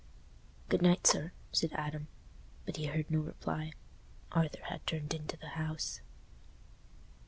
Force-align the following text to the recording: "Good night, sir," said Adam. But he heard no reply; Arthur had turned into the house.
"Good 0.67 0.81
night, 0.81 1.05
sir," 1.05 1.31
said 1.51 1.73
Adam. 1.73 2.07
But 2.65 2.77
he 2.77 2.87
heard 2.87 3.11
no 3.11 3.19
reply; 3.19 3.73
Arthur 4.31 4.63
had 4.63 4.87
turned 4.87 5.13
into 5.13 5.37
the 5.37 5.49
house. 5.49 6.01